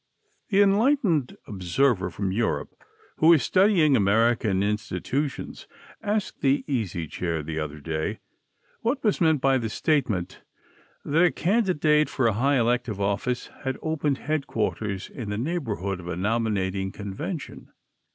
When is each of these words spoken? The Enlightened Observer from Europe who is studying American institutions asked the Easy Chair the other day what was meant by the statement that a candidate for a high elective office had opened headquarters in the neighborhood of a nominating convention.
The 0.49 0.63
Enlightened 0.63 1.37
Observer 1.45 2.09
from 2.09 2.31
Europe 2.31 2.73
who 3.17 3.33
is 3.33 3.43
studying 3.43 3.95
American 3.95 4.63
institutions 4.63 5.67
asked 6.01 6.41
the 6.41 6.63
Easy 6.65 7.05
Chair 7.05 7.43
the 7.43 7.59
other 7.59 7.79
day 7.79 8.17
what 8.79 9.03
was 9.03 9.21
meant 9.21 9.41
by 9.41 9.59
the 9.59 9.69
statement 9.69 10.41
that 11.05 11.23
a 11.23 11.29
candidate 11.31 12.09
for 12.09 12.25
a 12.25 12.33
high 12.33 12.57
elective 12.57 12.99
office 12.99 13.51
had 13.63 13.77
opened 13.83 14.17
headquarters 14.17 15.07
in 15.07 15.29
the 15.29 15.37
neighborhood 15.37 15.99
of 15.99 16.07
a 16.07 16.15
nominating 16.17 16.91
convention. 16.91 17.69